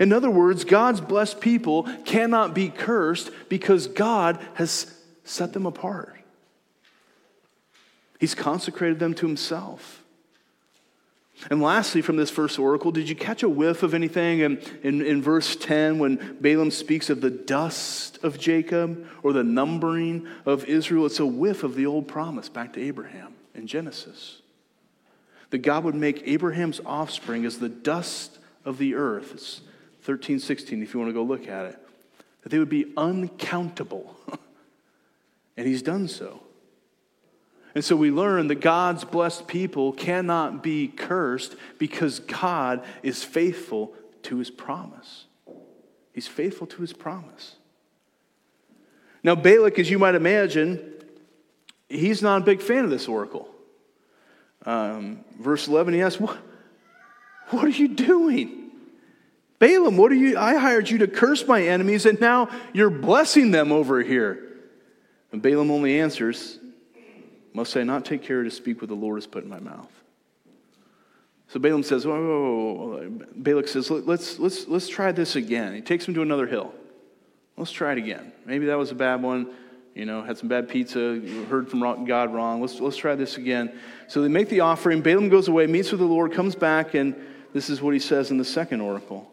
[0.00, 4.92] In other words, God's blessed people cannot be cursed because God has
[5.24, 6.16] set them apart.
[8.18, 10.03] He's consecrated them to Himself.
[11.50, 15.02] And lastly, from this first oracle, did you catch a whiff of anything in, in,
[15.02, 20.64] in, verse 10 when Balaam speaks of the dust of Jacob or the numbering of
[20.64, 21.06] Israel?
[21.06, 24.40] It's a whiff of the old promise back to Abraham in Genesis.
[25.50, 29.32] That God would make Abraham's offspring as the dust of the earth.
[29.34, 29.60] It's
[30.02, 31.78] 13, 16, if you want to go look at it.
[32.42, 34.16] That they would be uncountable.
[35.56, 36.43] and he's done so.
[37.74, 43.92] And so we learn that God's blessed people cannot be cursed because God is faithful
[44.24, 45.24] to his promise.
[46.12, 47.56] He's faithful to his promise.
[49.24, 50.92] Now, Balak, as you might imagine,
[51.88, 53.48] he's not a big fan of this oracle.
[54.64, 56.38] Um, verse 11, he asks, what,
[57.48, 58.70] what are you doing?
[59.58, 60.38] Balaam, what are you?
[60.38, 64.40] I hired you to curse my enemies, and now you're blessing them over here.
[65.32, 66.58] And Balaam only answers,
[67.54, 69.90] must I not take care to speak what the Lord has put in my mouth?
[71.48, 73.26] So Balaam says, whoa, whoa, whoa.
[73.36, 75.72] Balak says, let's, let's, let's try this again.
[75.72, 76.74] He takes him to another hill.
[77.56, 78.32] Let's try it again.
[78.44, 79.50] Maybe that was a bad one.
[79.94, 82.60] You know, had some bad pizza, heard from God wrong.
[82.60, 83.78] Let's, let's try this again.
[84.08, 85.02] So they make the offering.
[85.02, 87.14] Balaam goes away, meets with the Lord, comes back, and
[87.52, 89.30] this is what he says in the second oracle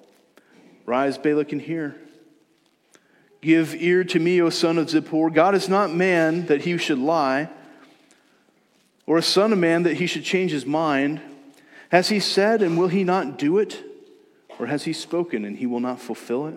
[0.86, 1.96] Rise, Balak, and hear.
[3.42, 5.34] Give ear to me, O son of Zippor.
[5.34, 7.50] God is not man that he should lie
[9.12, 11.20] or a son of man that he should change his mind?
[11.90, 13.84] Has he said, and will he not do it?
[14.58, 16.56] Or has he spoken, and he will not fulfill it?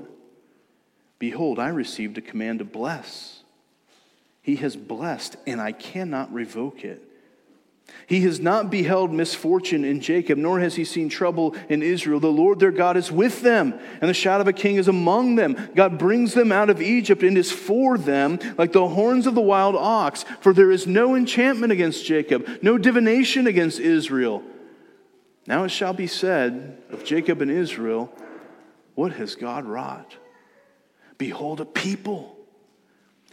[1.18, 3.40] Behold, I received a command to bless.
[4.40, 7.02] He has blessed, and I cannot revoke it.
[8.06, 12.20] He has not beheld misfortune in Jacob, nor has he seen trouble in Israel.
[12.20, 15.36] The Lord their God is with them, and the shadow of a king is among
[15.36, 15.70] them.
[15.74, 19.40] God brings them out of Egypt and is for them like the horns of the
[19.40, 20.24] wild ox.
[20.40, 24.42] For there is no enchantment against Jacob, no divination against Israel.
[25.46, 28.12] Now it shall be said of Jacob and Israel,
[28.94, 30.16] What has God wrought?
[31.16, 32.36] Behold, a people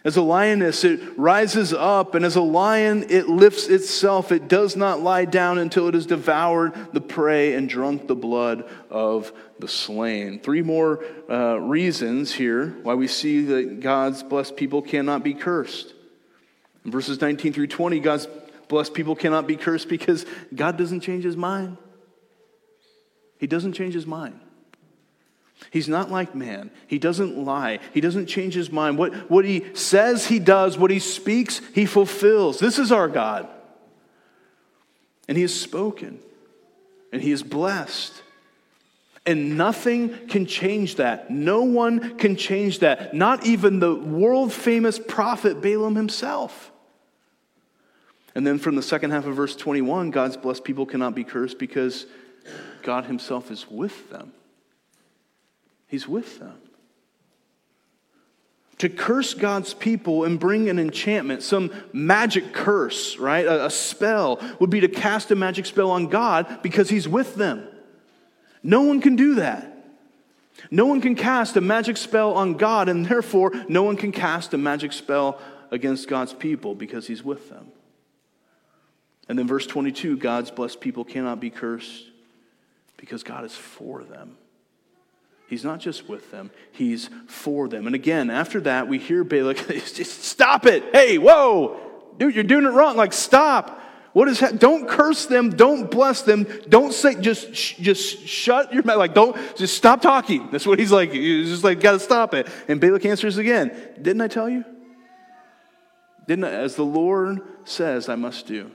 [0.03, 4.31] as a lioness, it rises up, and as a lion, it lifts itself.
[4.31, 8.67] It does not lie down until it has devoured the prey and drunk the blood
[8.89, 10.39] of the slain.
[10.39, 15.93] Three more uh, reasons here why we see that God's blessed people cannot be cursed.
[16.83, 18.27] In verses 19 through 20, God's
[18.69, 21.77] blessed people cannot be cursed because God doesn't change his mind.
[23.37, 24.39] He doesn't change his mind.
[25.69, 26.71] He's not like man.
[26.87, 27.79] He doesn't lie.
[27.93, 28.97] He doesn't change his mind.
[28.97, 32.59] What, what he says he does, what he speaks, he fulfills.
[32.59, 33.47] This is our God.
[35.27, 36.19] And he has spoken.
[37.13, 38.21] and he is blessed.
[39.25, 41.29] And nothing can change that.
[41.29, 43.13] No one can change that.
[43.13, 46.71] Not even the world famous prophet Balaam himself.
[48.33, 51.59] And then from the second half of verse 21, God's blessed people cannot be cursed
[51.59, 52.07] because
[52.81, 54.33] God himself is with them.
[55.91, 56.55] He's with them.
[58.77, 63.45] To curse God's people and bring an enchantment, some magic curse, right?
[63.45, 67.35] A, a spell, would be to cast a magic spell on God because he's with
[67.35, 67.67] them.
[68.63, 69.67] No one can do that.
[70.71, 74.53] No one can cast a magic spell on God, and therefore, no one can cast
[74.53, 77.67] a magic spell against God's people because he's with them.
[79.27, 82.05] And then, verse 22 God's blessed people cannot be cursed
[82.95, 84.37] because God is for them.
[85.51, 87.85] He's not just with them, he's for them.
[87.85, 90.95] And again, after that, we hear Balak, stop it.
[90.95, 91.77] Hey, whoa,
[92.17, 92.95] dude, you're doing it wrong.
[92.95, 93.81] Like, stop.
[94.13, 94.59] What is that?
[94.59, 95.49] Don't curse them.
[95.49, 96.47] Don't bless them.
[96.69, 98.97] Don't say, just, just shut your mouth.
[98.97, 100.49] Like, don't, just stop talking.
[100.51, 101.11] That's what he's like.
[101.11, 102.47] He's just like, got to stop it.
[102.69, 104.63] And Balak answers again, Didn't I tell you?
[106.29, 106.51] Didn't I?
[106.51, 108.71] As the Lord says, I must do.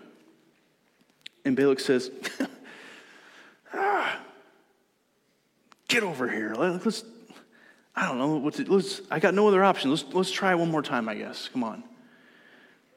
[1.43, 2.11] And Balak says,
[5.96, 6.54] Get over here.
[6.54, 7.04] Let's,
[7.94, 8.37] I don't know.
[8.37, 9.88] What's let's, I got no other option.
[9.88, 11.48] Let's, let's try one more time, I guess.
[11.48, 11.85] Come on.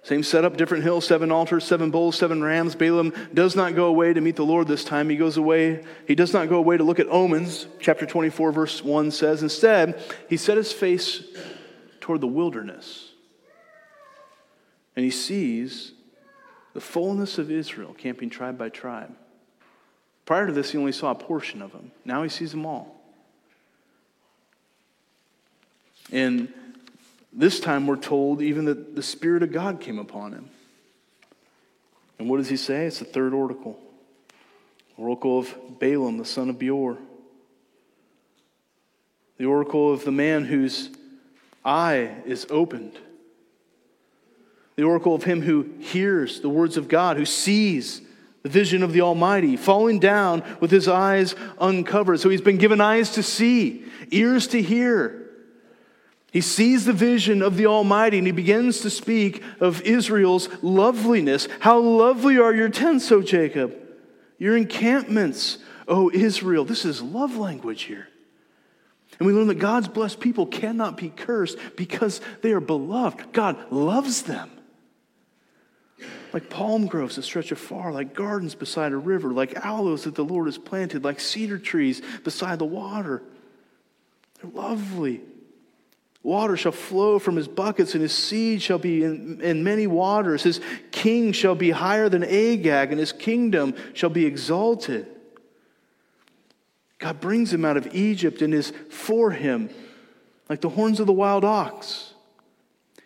[0.04, 2.76] Same setup, different hill, seven altars, seven bulls, seven rams.
[2.76, 5.10] Balaam does not go away to meet the Lord this time.
[5.10, 7.68] He goes away, he does not go away to look at omens.
[7.80, 11.24] Chapter 24, verse 1 says, Instead, he set his face
[12.02, 13.14] toward the wilderness.
[14.98, 15.94] And he sees
[16.74, 19.16] the fullness of Israel camping tribe by tribe.
[20.30, 21.92] Prior to this, he only saw a portion of them.
[22.06, 23.02] Now he sees them all.
[26.12, 26.54] And
[27.34, 30.48] this time we're told even that the Spirit of God came upon him.
[32.20, 32.86] And what does he say?
[32.86, 33.80] It's the third oracle.
[34.98, 37.00] Oracle of Balaam, the son of Beor.
[39.40, 40.92] The oracle of the man whose
[41.66, 43.00] eye is opened.
[44.76, 48.02] The oracle of him who hears the words of God, who sees
[48.44, 52.20] the vision of the Almighty, falling down with his eyes uncovered.
[52.20, 55.30] So he's been given eyes to see, ears to hear.
[56.32, 61.48] He sees the vision of the Almighty and he begins to speak of Israel's loveliness.
[61.60, 63.76] How lovely are your tents, O Jacob,
[64.38, 66.66] your encampments, O Israel.
[66.66, 68.08] This is love language here.
[69.18, 73.34] And we learn that God's blessed people cannot be cursed because they are beloved.
[73.34, 74.50] God loves them.
[76.34, 80.24] Like palm groves that stretch afar, like gardens beside a river, like aloes that the
[80.24, 83.24] Lord has planted, like cedar trees beside the water.
[84.42, 85.22] They're lovely.
[86.22, 90.44] Water shall flow from his buckets, and his seed shall be in, in, many waters.
[90.44, 90.60] His
[90.92, 95.08] king shall be higher than Agag, and his kingdom shall be exalted.
[96.98, 99.70] God brings him out of Egypt and is for him,
[100.50, 102.09] like the horns of the wild ox.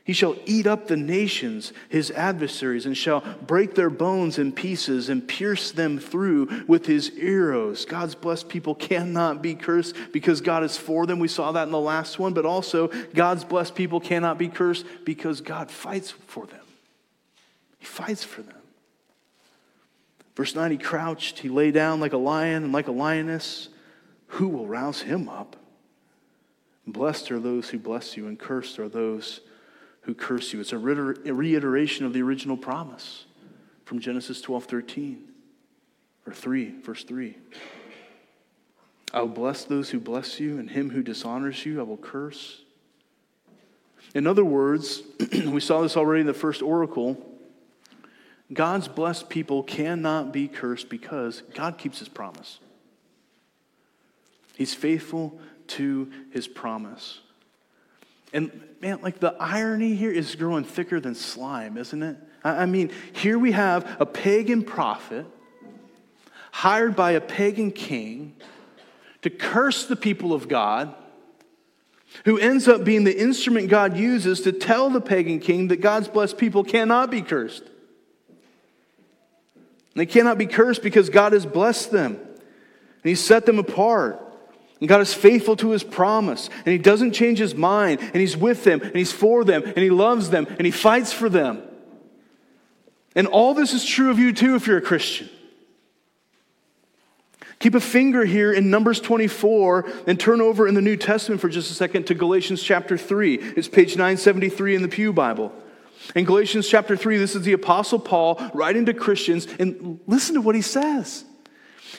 [0.06, 5.08] He shall eat up the nations, his adversaries, and shall break their bones in pieces
[5.08, 7.86] and pierce them through with his arrows.
[7.86, 11.20] God's blessed people cannot be cursed because God is for them.
[11.20, 14.86] We saw that in the last one, but also God's blessed people cannot be cursed
[15.06, 16.60] because God fights for them.
[17.80, 18.58] He fights for them.
[20.36, 23.70] Verse 9 He crouched, he lay down like a lion and like a lioness.
[24.28, 25.56] Who will rouse him up?
[26.86, 29.40] Blessed are those who bless you, and cursed are those
[30.04, 30.60] who curse you.
[30.60, 33.26] It's a reiteration of the original promise
[33.86, 35.24] from Genesis 12 13,
[36.28, 37.38] or 3, verse 3.
[39.14, 42.62] I will bless those who bless you, and him who dishonors you, I will curse.
[44.14, 45.04] In other words,
[45.46, 47.18] we saw this already in the first oracle.
[48.52, 52.60] God's blessed people cannot be cursed because God keeps his promise.
[54.56, 57.20] He's faithful to his promise.
[58.34, 62.18] And man, like the irony here is growing thicker than slime, isn't it?
[62.44, 65.26] I mean, here we have a pagan prophet
[66.52, 68.36] hired by a pagan king
[69.22, 70.94] to curse the people of God,
[72.26, 76.08] who ends up being the instrument God uses to tell the pagan king that God's
[76.08, 77.64] blessed people cannot be cursed.
[79.96, 84.23] They cannot be cursed because God has blessed them and He set them apart.
[84.84, 86.50] And God is faithful to his promise.
[86.66, 88.02] And he doesn't change his mind.
[88.02, 88.82] And he's with them.
[88.82, 89.64] And he's for them.
[89.64, 90.46] And he loves them.
[90.46, 91.64] And he fights for them.
[93.16, 95.30] And all this is true of you too if you're a Christian.
[97.60, 101.48] Keep a finger here in Numbers 24 and turn over in the New Testament for
[101.48, 103.36] just a second to Galatians chapter 3.
[103.36, 105.54] It's page 973 in the Pew Bible.
[106.14, 110.42] In Galatians chapter 3, this is the Apostle Paul writing to Christians, and listen to
[110.42, 111.24] what he says.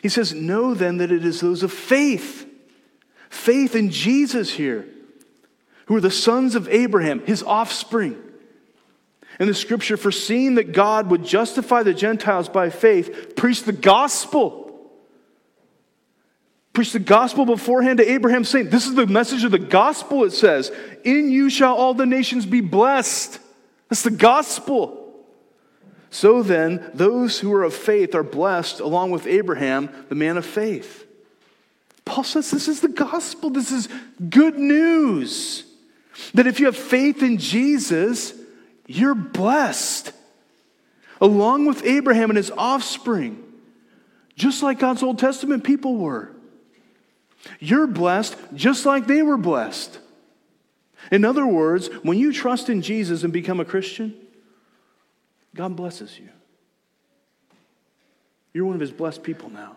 [0.03, 2.51] He says, Know then that it is those of faith,
[3.35, 4.87] faith in Jesus here,
[5.87, 8.21] who are the sons of Abraham, his offspring.
[9.39, 14.61] And the scripture, foreseeing that God would justify the Gentiles by faith, preached the gospel.
[16.73, 20.33] Preached the gospel beforehand to Abraham, saying, This is the message of the gospel, it
[20.33, 20.71] says,
[21.05, 23.39] In you shall all the nations be blessed.
[23.89, 25.01] That's the gospel.
[26.11, 30.47] So then, those who are of faith are blessed along with Abraham, the man of
[30.47, 31.04] faith.
[32.05, 33.51] Paul says this is the gospel.
[33.51, 33.89] This is
[34.29, 35.65] good news.
[36.35, 38.35] That if you have faith in Jesus,
[38.87, 40.13] you're blessed.
[41.21, 43.43] Along with Abraham and his offspring,
[44.37, 46.31] just like God's Old Testament people were.
[47.61, 49.99] You're blessed just like they were blessed.
[51.11, 54.15] In other words, when you trust in Jesus and become a Christian,
[55.55, 56.29] God blesses you.
[58.53, 59.77] You're one of his blessed people now.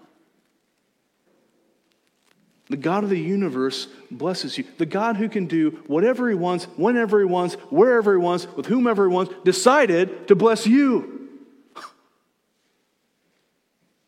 [2.70, 4.66] The God of the universe blesses you.
[4.78, 8.66] The God who can do whatever he wants, whenever he wants, wherever he wants, with
[8.66, 11.30] whomever he wants, decided to bless you.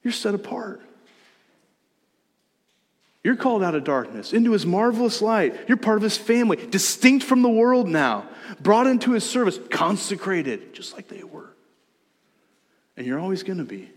[0.04, 0.82] You're set apart.
[3.24, 5.56] You're called out of darkness into his marvelous light.
[5.68, 8.28] You're part of his family, distinct from the world now,
[8.62, 11.50] brought into his service, consecrated, just like they were.
[12.98, 13.90] And you're always going to be.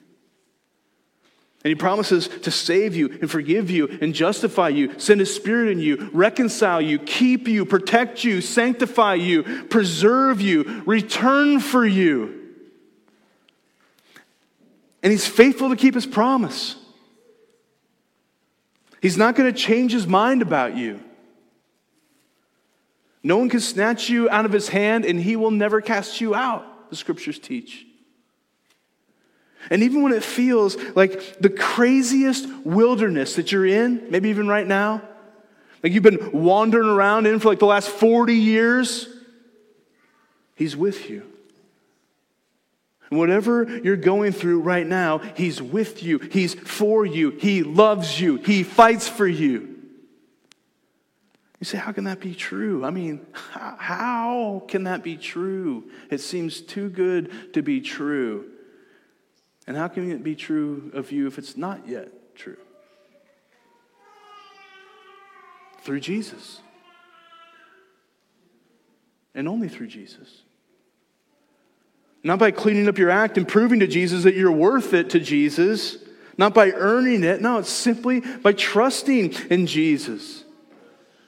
[1.64, 5.70] And he promises to save you and forgive you and justify you, send his spirit
[5.70, 12.40] in you, reconcile you, keep you, protect you, sanctify you, preserve you, return for you.
[15.04, 16.76] And he's faithful to keep his promise.
[19.00, 21.00] He's not going to change his mind about you.
[23.22, 26.34] No one can snatch you out of his hand, and he will never cast you
[26.34, 27.86] out, the scriptures teach.
[29.70, 34.66] And even when it feels like the craziest wilderness that you're in, maybe even right
[34.66, 35.02] now,
[35.82, 39.08] like you've been wandering around in for like the last 40 years,
[40.54, 41.24] He's with you.
[43.10, 46.18] And whatever you're going through right now, He's with you.
[46.18, 47.30] He's for you.
[47.30, 48.36] He loves you.
[48.36, 49.72] He fights for you.
[51.58, 52.84] You say, how can that be true?
[52.84, 55.90] I mean, how can that be true?
[56.10, 58.51] It seems too good to be true.
[59.72, 62.58] And how can it be true of you if it's not yet true?
[65.80, 66.60] Through Jesus.
[69.34, 70.42] And only through Jesus.
[72.22, 75.18] Not by cleaning up your act and proving to Jesus that you're worth it to
[75.18, 75.96] Jesus,
[76.36, 77.40] not by earning it.
[77.40, 80.44] No, it's simply by trusting in Jesus.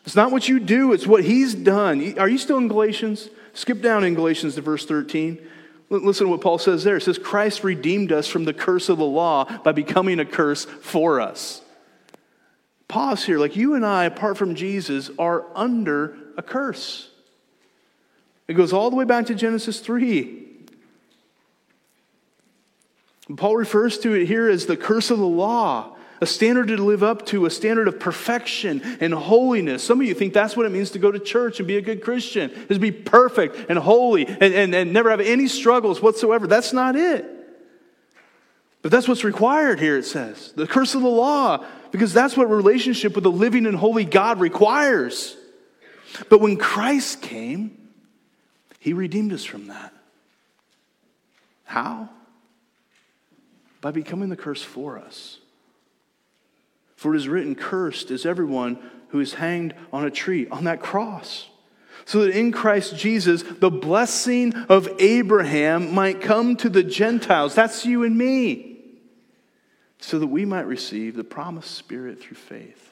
[0.05, 2.19] It's not what you do, it's what He's done.
[2.19, 3.31] Are you still in Galatians?
[3.55, 5.39] Skip down in Galatians to verse 13.
[5.91, 6.97] Listen to what Paul says there.
[6.97, 10.65] It says, Christ redeemed us from the curse of the law by becoming a curse
[10.65, 11.63] for us.
[12.89, 13.39] Pause here.
[13.39, 17.11] Like you and I, apart from Jesus, are under a curse.
[18.49, 20.43] It goes all the way back to Genesis 3.
[23.37, 27.03] Paul refers to it here as the curse of the law a standard to live
[27.03, 29.85] up to, a standard of perfection and holiness.
[29.85, 31.83] Some of you think that's what it means to go to church and be a
[31.83, 36.47] good Christian, is be perfect and holy and, and, and never have any struggles whatsoever.
[36.47, 37.27] That's not it.
[38.81, 40.53] But that's what's required here, it says.
[40.57, 44.41] The curse of the law, because that's what relationship with the living and holy God
[44.41, 45.37] requires.
[46.31, 47.77] But when Christ came,
[48.81, 49.93] he redeemed us from that.
[51.65, 52.09] How?
[53.83, 55.39] By becoming the curse for us.
[56.97, 58.79] For it is written, Cursed is everyone
[59.09, 61.49] who is hanged on a tree, on that cross.
[62.05, 67.55] So that in Christ Jesus, the blessing of Abraham might come to the Gentiles.
[67.55, 68.79] That's you and me.
[69.99, 72.91] So that we might receive the promised Spirit through faith.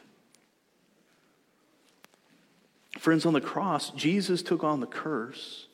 [2.99, 5.67] Friends, on the cross, Jesus took on the curse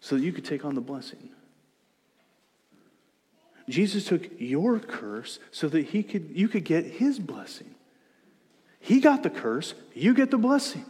[0.00, 1.30] so that you could take on the blessing.
[3.68, 7.74] Jesus took your curse so that he could, you could get his blessing.
[8.78, 10.84] He got the curse, you get the blessing.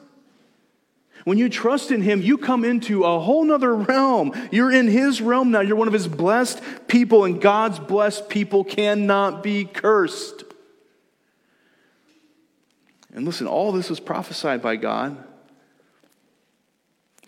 [1.25, 4.33] When you trust in him, you come into a whole nother realm.
[4.53, 5.61] You're in his realm now.
[5.61, 10.45] You're one of his blessed people, and God's blessed people cannot be cursed.
[13.13, 15.17] And listen, all this was prophesied by God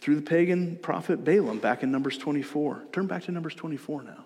[0.01, 2.85] through the pagan prophet Balaam back in Numbers 24.
[2.93, 4.25] Turn back to Numbers 24 now.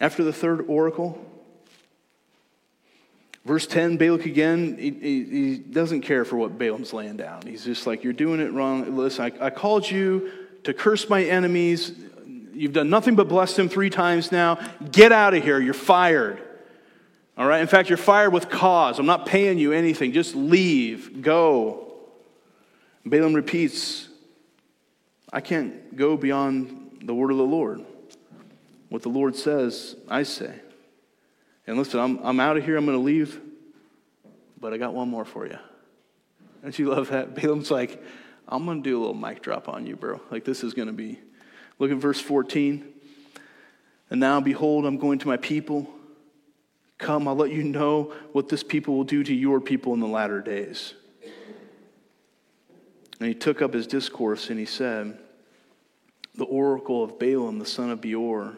[0.00, 1.18] After the third oracle,
[3.44, 7.42] verse 10, Balak again, he, he, he, doesn't care for what Balaam's laying down.
[7.42, 8.96] He's just like, You're doing it wrong.
[8.96, 10.30] Listen, I, I called you
[10.64, 11.92] to curse my enemies.
[12.52, 14.58] You've done nothing but bless him three times now.
[14.90, 15.60] Get out of here.
[15.60, 16.42] You're fired.
[17.38, 17.60] All right?
[17.60, 18.98] In fact, you're fired with cause.
[18.98, 20.12] I'm not paying you anything.
[20.12, 21.22] Just leave.
[21.22, 21.86] Go.
[23.04, 24.08] Balaam repeats,
[25.32, 27.84] I can't go beyond the word of the Lord.
[28.96, 30.54] What the Lord says, I say.
[31.66, 32.78] And listen, I'm, I'm out of here.
[32.78, 33.38] I'm going to leave.
[34.58, 35.58] But I got one more for you.
[36.62, 37.34] Don't you love that?
[37.42, 38.02] Balaam's like,
[38.48, 40.22] I'm going to do a little mic drop on you, bro.
[40.30, 41.20] Like, this is going to be.
[41.78, 42.90] Look at verse 14.
[44.08, 45.90] And now, behold, I'm going to my people.
[46.96, 50.06] Come, I'll let you know what this people will do to your people in the
[50.06, 50.94] latter days.
[53.20, 55.18] And he took up his discourse and he said,
[56.36, 58.56] The oracle of Balaam, the son of Beor,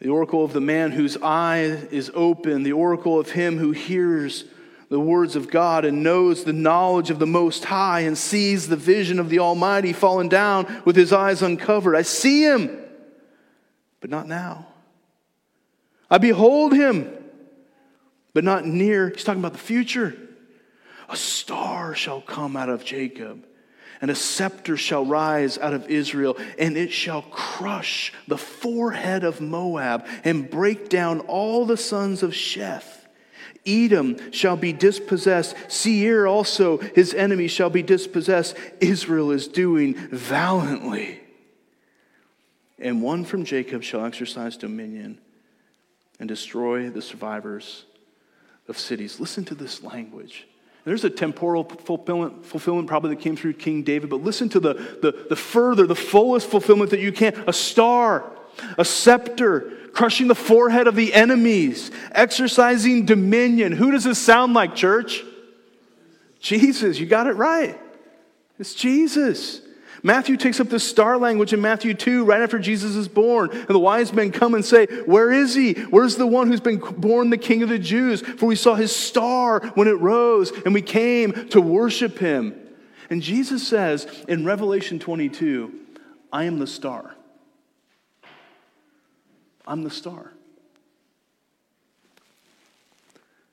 [0.00, 1.58] the oracle of the man whose eye
[1.90, 4.44] is open, the oracle of him who hears
[4.88, 8.76] the words of God and knows the knowledge of the Most High and sees the
[8.76, 11.94] vision of the Almighty fallen down with his eyes uncovered.
[11.94, 12.76] I see him,
[14.00, 14.66] but not now.
[16.10, 17.12] I behold him,
[18.32, 19.10] but not near.
[19.10, 20.16] He's talking about the future.
[21.08, 23.46] A star shall come out of Jacob,
[24.00, 29.40] and a scepter shall rise out of Israel, and it shall crush the forehead of
[29.40, 33.00] Moab and break down all the sons of Sheth.
[33.66, 35.54] Edom shall be dispossessed.
[35.68, 38.56] Seir also, his enemy, shall be dispossessed.
[38.80, 41.20] Israel is doing valiantly.
[42.78, 45.18] And one from Jacob shall exercise dominion
[46.18, 47.84] and destroy the survivors
[48.66, 49.20] of cities.
[49.20, 50.46] Listen to this language.
[50.84, 54.74] There's a temporal fulfillment, fulfillment probably that came through King David, but listen to the,
[54.74, 57.34] the, the further, the fullest fulfillment that you can.
[57.46, 58.24] A star,
[58.78, 63.72] a scepter, crushing the forehead of the enemies, exercising dominion.
[63.72, 65.22] Who does this sound like, church?
[66.40, 67.78] Jesus, you got it right.
[68.58, 69.60] It's Jesus.
[70.02, 73.50] Matthew takes up the star language in Matthew 2 right after Jesus is born.
[73.50, 75.74] And the wise men come and say, Where is he?
[75.74, 78.22] Where's the one who's been born the king of the Jews?
[78.22, 82.58] For we saw his star when it rose and we came to worship him.
[83.10, 85.72] And Jesus says in Revelation 22,
[86.32, 87.14] I am the star.
[89.66, 90.32] I'm the star.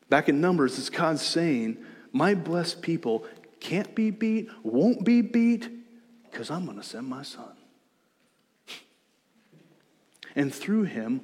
[0.10, 1.78] Back in Numbers, it's God saying,
[2.14, 3.26] My blessed people
[3.60, 5.70] can't be beat, won't be beat,
[6.38, 7.50] because I'm going to send my son.
[10.36, 11.22] And through him,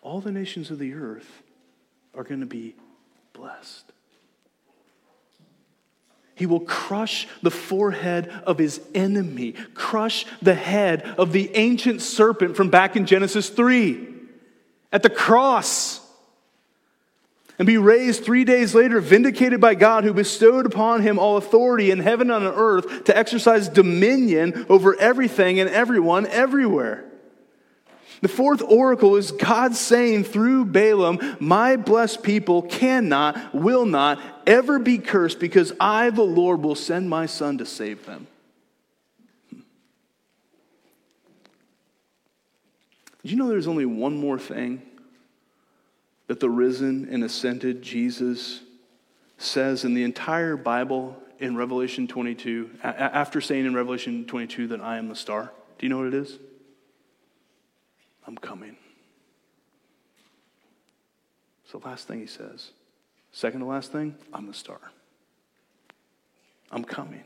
[0.00, 1.42] all the nations of the earth
[2.14, 2.76] are going to be
[3.34, 3.92] blessed.
[6.34, 12.56] He will crush the forehead of his enemy, crush the head of the ancient serpent
[12.56, 14.08] from back in Genesis 3
[14.92, 16.00] at the cross,
[17.58, 21.90] and be raised three days later, vindicated by God, who bestowed upon him all authority
[21.90, 27.04] in heaven and on earth to exercise dominion over everything and everyone everywhere.
[28.22, 34.78] The fourth oracle is God saying through Balaam, My blessed people cannot, will not ever
[34.78, 38.26] be cursed because I, the Lord, will send my son to save them.
[39.50, 39.60] Hmm.
[43.22, 44.82] Did you know there's only one more thing
[46.26, 48.60] that the risen and ascended Jesus
[49.36, 54.98] says in the entire Bible in Revelation 22, after saying in Revelation 22 that I
[54.98, 55.52] am the star?
[55.78, 56.38] Do you know what it is?
[58.26, 58.76] I'm coming.
[61.64, 62.70] It's the last thing he says.
[63.32, 64.80] Second to last thing, I'm the star.
[66.70, 67.24] I'm coming.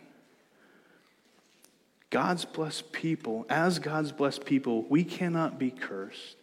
[2.10, 6.37] God's blessed people, as God's blessed people, we cannot be cursed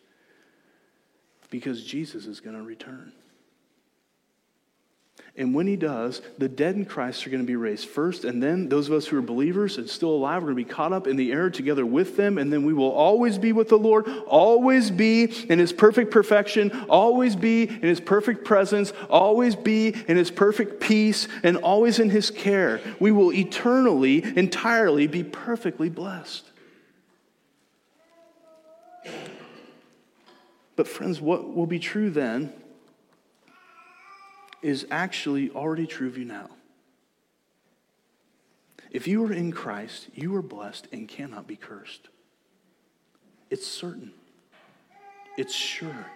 [1.49, 3.11] because Jesus is going to return.
[5.37, 8.41] And when he does, the dead in Christ are going to be raised first, and
[8.41, 10.93] then those of us who are believers and still alive are going to be caught
[10.93, 13.77] up in the air together with them, and then we will always be with the
[13.77, 19.89] Lord, always be in his perfect perfection, always be in his perfect presence, always be
[19.89, 22.79] in his perfect peace, and always in his care.
[23.01, 26.45] We will eternally, entirely be perfectly blessed.
[30.75, 32.53] But, friends, what will be true then?
[34.65, 36.49] is actually already true of you now.
[38.89, 42.09] If you are in Christ, you are blessed and cannot be cursed.
[43.51, 44.11] It's certain,
[45.37, 46.07] it's sure.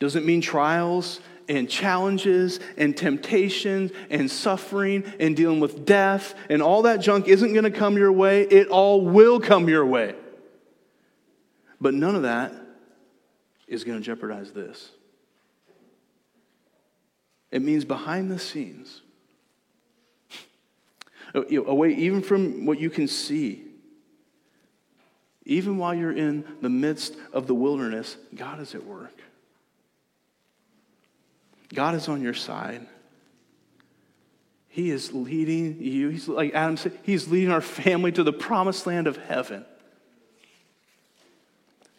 [0.00, 6.82] Doesn't mean trials and challenges and temptations and suffering and dealing with death and all
[6.82, 8.42] that junk isn't going to come your way.
[8.42, 10.14] It all will come your way.
[11.80, 12.61] But none of that
[13.72, 14.90] is going to jeopardize this.
[17.50, 19.00] It means behind the scenes,
[21.34, 23.64] oh, away even from what you can see.
[25.44, 29.18] Even while you're in the midst of the wilderness, God is at work.
[31.74, 32.86] God is on your side.
[34.68, 36.10] He is leading you.
[36.10, 39.64] He's like Adam said, he's leading our family to the promised land of heaven.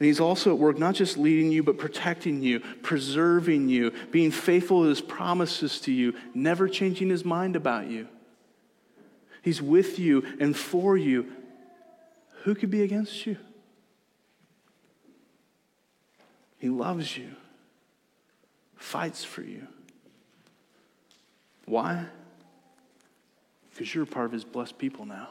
[0.04, 4.32] And he's also at work, not just leading you, but protecting you, preserving you, being
[4.32, 8.10] faithful to his promises to you, never changing his mind about you.
[9.44, 11.32] He's with you and for you.
[12.42, 13.38] Who could be against you?
[16.58, 17.30] He loves you,
[18.76, 19.66] fights for you.
[21.64, 22.08] Why?
[23.70, 25.30] Because you're part of his blessed people now.